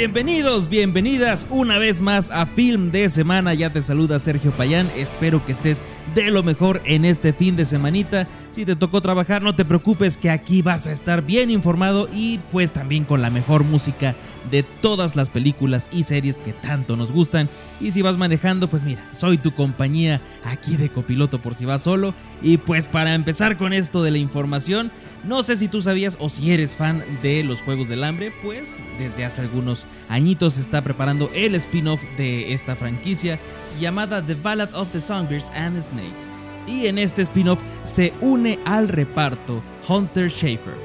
[0.00, 3.52] Bienvenidos, bienvenidas una vez más a Film de Semana.
[3.52, 4.90] Ya te saluda Sergio Payán.
[4.96, 5.82] Espero que estés
[6.14, 8.26] de lo mejor en este fin de semanita.
[8.48, 12.38] Si te tocó trabajar, no te preocupes que aquí vas a estar bien informado y
[12.50, 14.16] pues también con la mejor música
[14.50, 17.50] de todas las películas y series que tanto nos gustan.
[17.78, 21.82] Y si vas manejando, pues mira, soy tu compañía aquí de copiloto por si vas
[21.82, 22.14] solo.
[22.40, 24.90] Y pues para empezar con esto de la información,
[25.24, 28.82] no sé si tú sabías o si eres fan de los Juegos del Hambre, pues
[28.96, 33.38] desde hace algunos añitos está preparando el spin-off de esta franquicia
[33.78, 36.28] llamada The Ballad of the Songbirds and Snakes.
[36.66, 40.78] Y en este spin-off se une al reparto Hunter Schafer,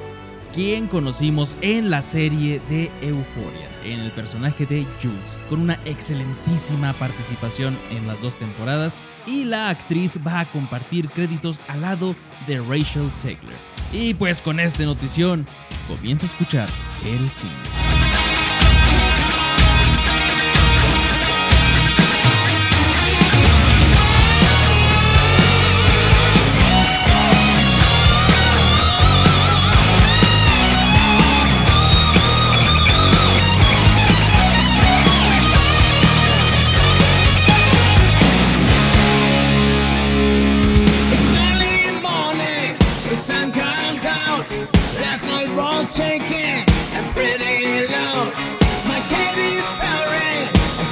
[0.54, 6.94] quien conocimos en la serie de Euphoria, en el personaje de Jules, con una excelentísima
[6.94, 12.16] participación en las dos temporadas, y la actriz va a compartir créditos al lado
[12.48, 13.58] de Rachel Segler.
[13.92, 15.46] Y pues con esta notición,
[15.88, 16.70] comienza a escuchar
[17.06, 17.85] el cine.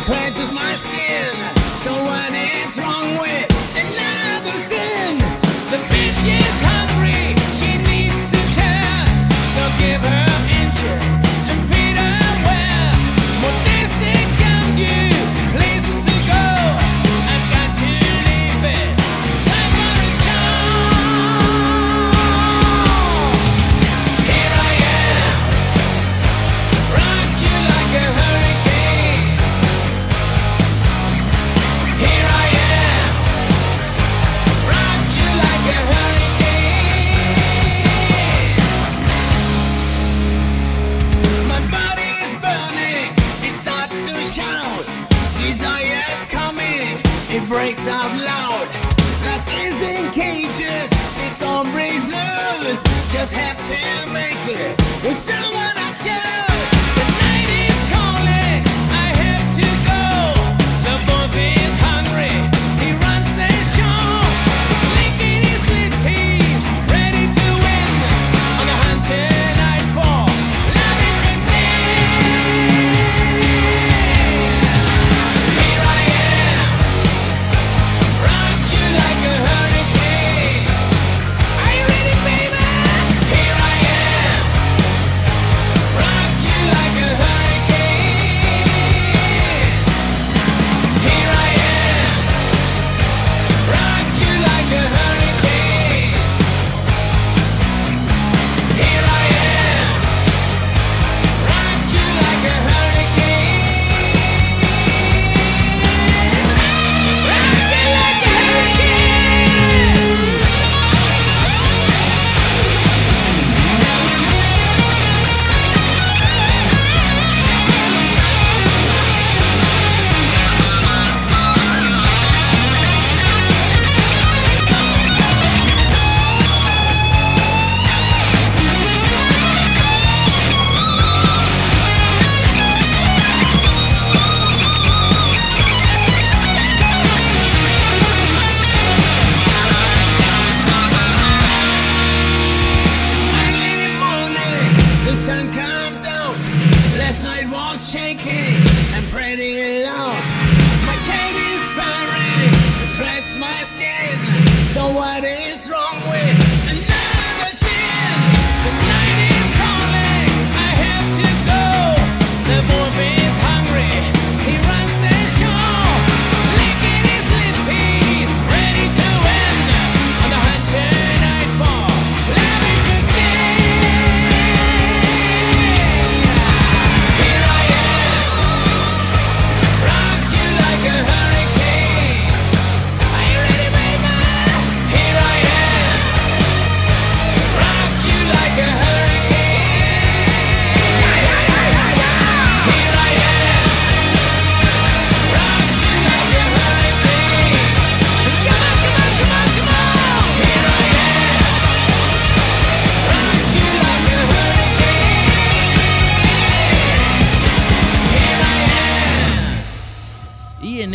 [0.04, 1.32] Scratches my skin.
[1.80, 3.48] So what is wrong with
[3.84, 5.18] another sin?
[5.72, 6.73] The bitch is hungry,
[51.34, 52.80] Some breeze news.
[53.10, 55.83] Just have to make it with someone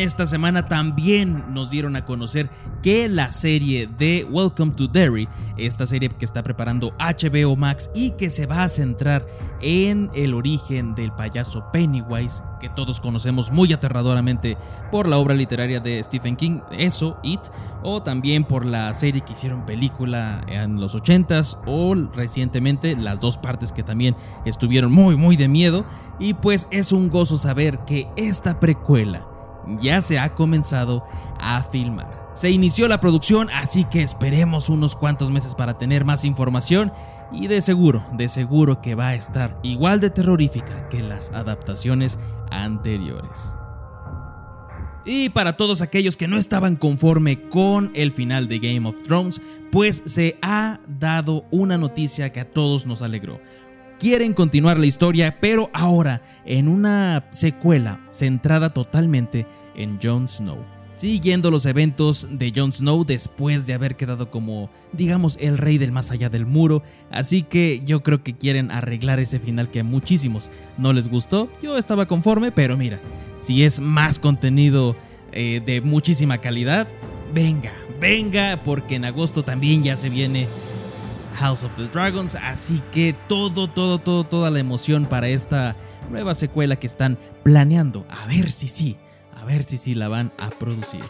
[0.09, 2.49] esta semana también nos dieron a conocer
[2.83, 5.29] que la serie de Welcome to Derry,
[5.59, 9.27] esta serie que está preparando HBO Max y que se va a centrar
[9.61, 14.57] en el origen del payaso Pennywise, que todos conocemos muy aterradoramente
[14.91, 17.41] por la obra literaria de Stephen King, eso, It,
[17.83, 23.37] o también por la serie que hicieron película en los 80s o recientemente las dos
[23.37, 24.17] partes que también
[24.47, 25.85] estuvieron muy muy de miedo.
[26.19, 29.27] Y pues es un gozo saber que esta precuela
[29.81, 31.03] ya se ha comenzado
[31.41, 32.29] a filmar.
[32.35, 36.93] Se inició la producción, así que esperemos unos cuantos meses para tener más información
[37.33, 42.21] y de seguro, de seguro que va a estar igual de terrorífica que las adaptaciones
[42.51, 43.57] anteriores.
[45.05, 49.41] Y para todos aquellos que no estaban conforme con el final de Game of Thrones,
[49.73, 53.41] pues se ha dado una noticia que a todos nos alegró
[53.99, 60.65] quieren continuar la historia, pero ahora en una secuela centrada totalmente en Jon Snow.
[60.93, 65.93] Siguiendo los eventos de Jon Snow después de haber quedado como, digamos, el rey del
[65.93, 69.85] más allá del muro, así que yo creo que quieren arreglar ese final que a
[69.85, 71.51] muchísimos no les gustó.
[71.63, 73.01] Yo estaba conforme, pero mira,
[73.37, 74.97] si es más contenido
[75.33, 76.89] eh, de muchísima calidad,
[77.33, 80.49] venga, venga, porque en agosto también ya se viene
[81.39, 82.35] House of the Dragons.
[82.35, 85.77] Así que todo, todo, todo, toda la emoción para esta
[86.11, 88.05] nueva secuela que están planeando.
[88.11, 88.99] A ver si sí,
[89.41, 91.05] a ver si sí la van a producir.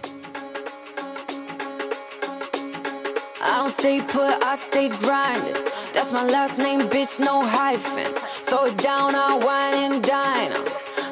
[3.40, 5.64] I don't stay put, I stay grinding.
[5.94, 8.12] That's my last name, bitch, no hyphen.
[8.46, 10.52] Throw it down, I wine and dine.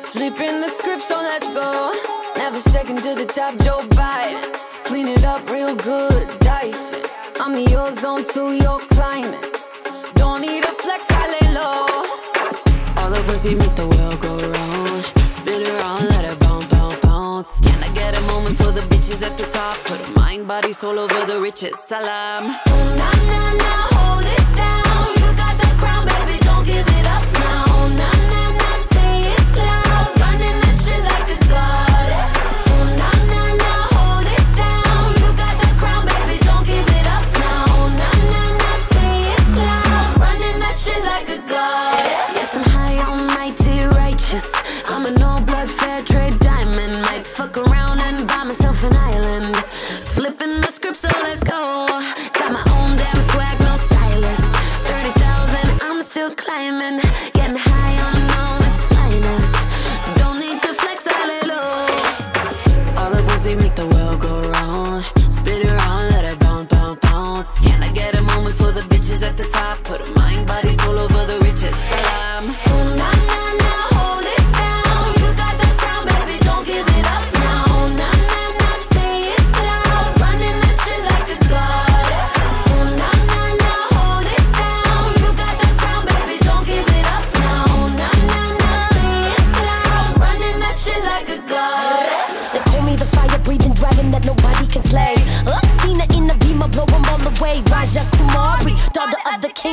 [0.05, 1.93] Flipping the script, so let's go.
[2.37, 4.53] Never second to the top, Joe Biden.
[4.85, 6.29] Clean it up real good,
[6.93, 7.16] it.
[7.47, 9.63] I'm the ozone to your climate.
[10.17, 13.01] Don't need a flex, I lay low.
[13.01, 15.05] All the pussy make the world go round.
[15.33, 17.61] Spin around, let it bounce, bounce, bounce.
[17.61, 19.77] Can I get a moment for the bitches at the top?
[19.85, 21.79] Put mind, body, soul over the riches.
[21.79, 22.49] Salam.
[22.49, 23.96] Nah, nah, nah,
[41.47, 41.96] God.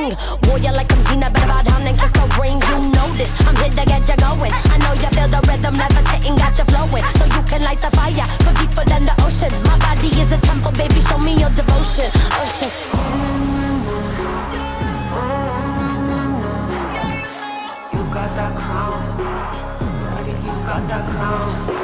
[0.09, 0.17] King.
[0.43, 2.59] Warrior like I'm Xena, bow down and kiss the ring.
[2.69, 4.51] You know this, I'm here to get you going.
[4.51, 7.03] I know you feel the rhythm, levitating, got you flowing.
[7.17, 9.51] So you can light the fire, go deeper than the ocean.
[9.63, 12.09] My body is a temple, baby, show me your devotion.
[12.13, 12.71] Oh, ocean.
[17.93, 18.99] You got that crown.
[20.03, 21.82] Daddy, you got that crown.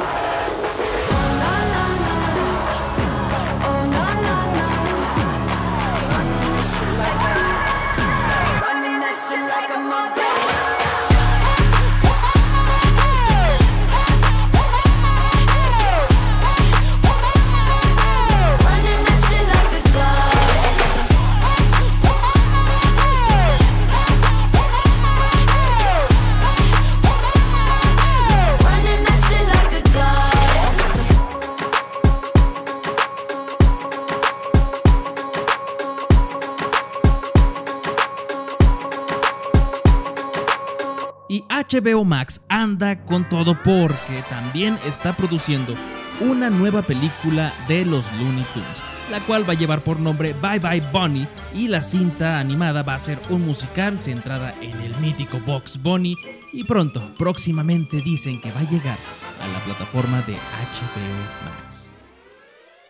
[41.80, 45.74] HBO Max anda con todo porque también está produciendo
[46.20, 50.58] una nueva película de los Looney Tunes, la cual va a llevar por nombre Bye
[50.58, 55.40] Bye Bunny y la cinta animada va a ser un musical centrada en el mítico
[55.40, 56.14] Box Bunny
[56.52, 58.98] y pronto, próximamente dicen que va a llegar
[59.42, 61.94] a la plataforma de HBO Max.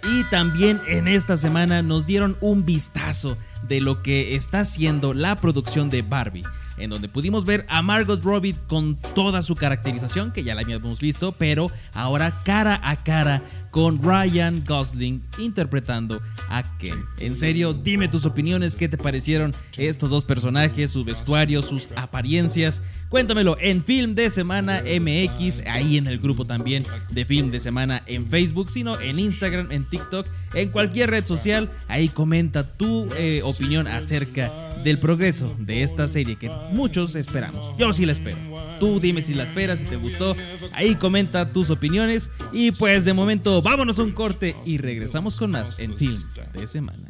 [0.03, 3.37] Y también en esta semana nos dieron un vistazo
[3.69, 6.45] de lo que está haciendo la producción de Barbie
[6.81, 11.01] en donde pudimos ver a Margot Robbie con toda su caracterización, que ya la habíamos
[11.01, 17.05] visto, pero ahora cara a cara con Ryan Gosling interpretando a Ken.
[17.19, 22.83] En serio, dime tus opiniones, qué te parecieron estos dos personajes, su vestuario, sus apariencias.
[23.09, 28.03] Cuéntamelo en Film de Semana MX, ahí en el grupo también de Film de Semana
[28.07, 31.71] en Facebook, sino en Instagram, en TikTok, en cualquier red social.
[31.89, 34.53] Ahí comenta tu eh, opinión acerca
[34.85, 37.75] del progreso de esta serie que muchos esperamos.
[37.79, 38.39] Yo sí la espero.
[38.79, 40.37] Tú dime si la esperas, si te gustó.
[40.73, 42.31] Ahí comenta tus opiniones.
[42.53, 46.23] Y pues de momento vámonos a un corte y regresamos con más en Film
[46.53, 47.09] de Semana.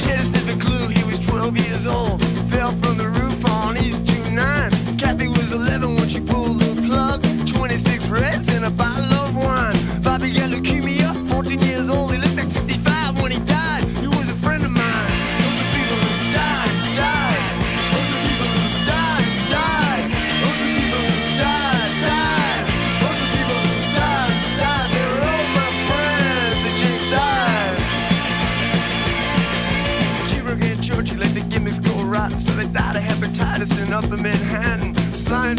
[0.00, 2.24] Cheddar the clue, he was 12 years old.
[2.50, 4.96] Fell from the roof on East 29.
[4.96, 6.39] Kathy was 11 when she pulled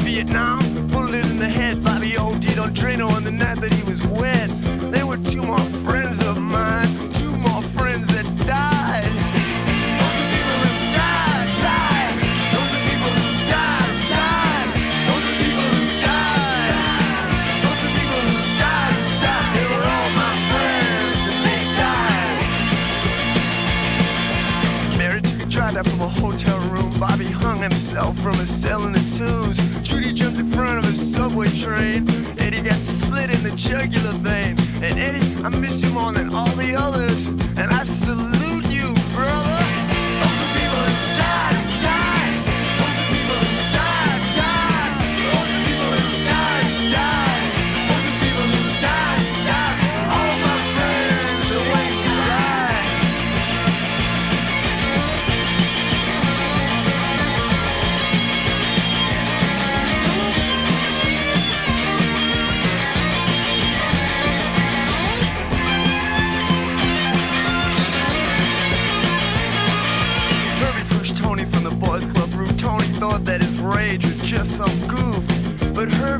[0.04, 1.84] Vietnam, bullet in the head.
[1.84, 4.50] Bobby OD'd on Drano on the night that he was wed.
[4.92, 9.12] They were two more friends of mine, two more friends that died.
[10.02, 12.16] Those are people who died, died.
[12.54, 14.70] Those are people who died, died.
[15.08, 16.76] Those are people who died.
[17.64, 19.50] Those are people who died, died.
[19.56, 22.46] They were all my friends and they died.
[24.98, 26.90] Mary took a drive out from a hotel room.
[27.00, 29.71] Bobby hung himself from a cell in the tombs.
[30.12, 32.10] Judy jumped in front of a subway train.
[32.38, 34.58] Eddie got slit in the jugular vein.
[34.84, 37.28] And Eddie, I miss you more than all the others.
[37.28, 37.84] And I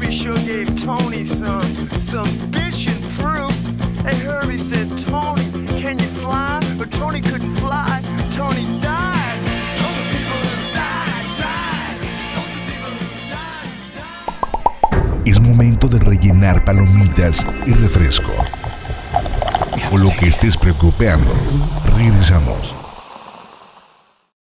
[0.02, 1.64] Herbie sure gave Tony some,
[2.00, 3.56] some bitchin' proof.
[4.04, 5.44] Hey, Herbie said, Tony,
[5.80, 6.60] can you fly?
[6.76, 8.02] But Tony couldn't fly.
[8.32, 9.38] Tony died.
[9.78, 12.00] Those are people who died, died.
[12.34, 13.70] Those are people who died,
[15.14, 15.28] died.
[15.28, 18.32] Es momento de rellenar palomitas y refresco.
[19.92, 21.32] O lo que estés preocupando.
[21.96, 22.81] Regresamos.